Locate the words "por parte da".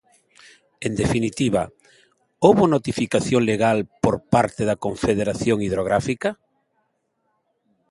4.03-4.79